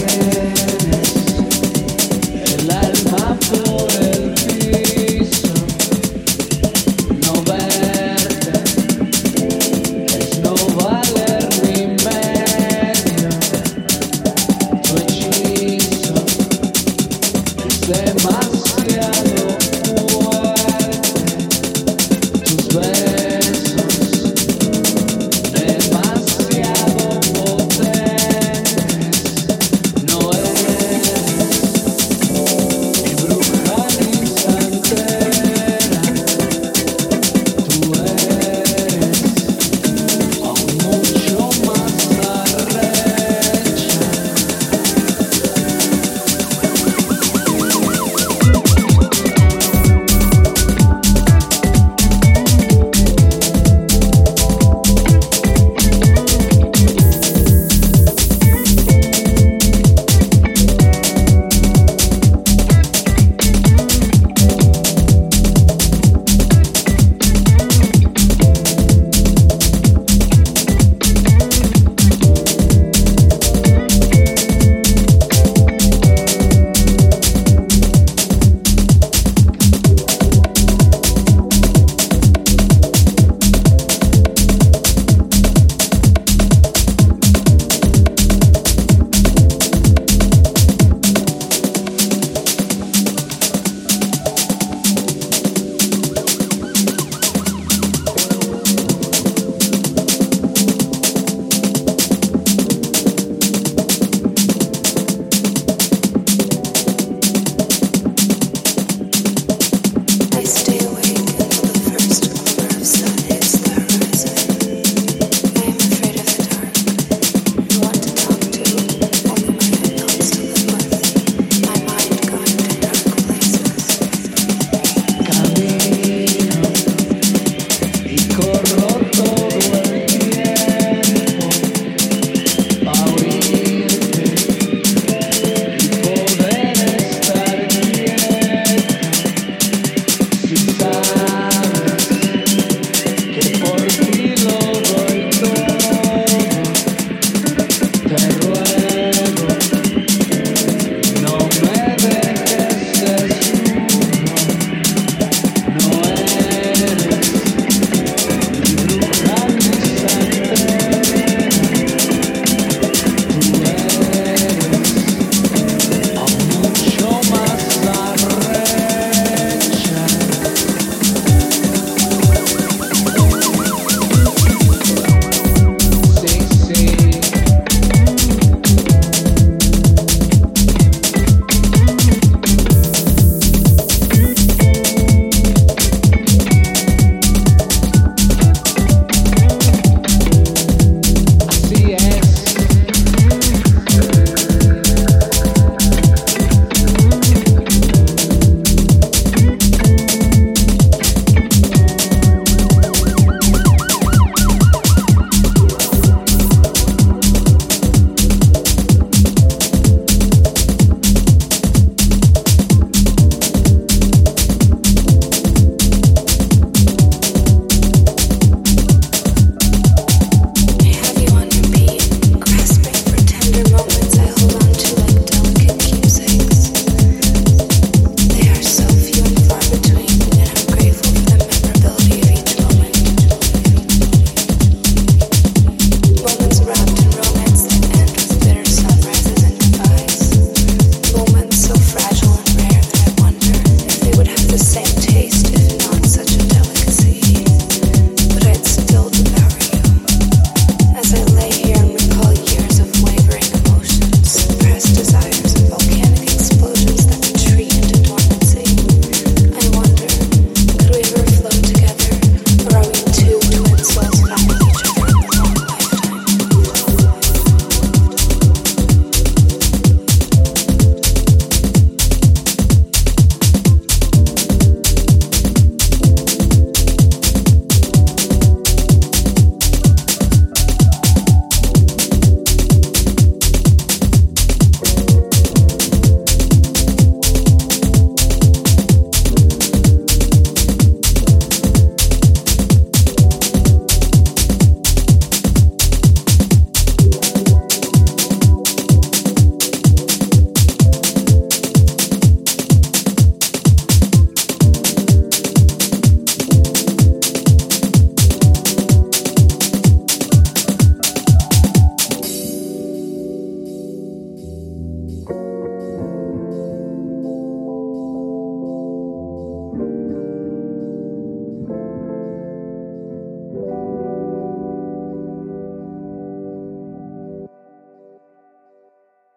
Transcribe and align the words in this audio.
yeah. 0.00 0.29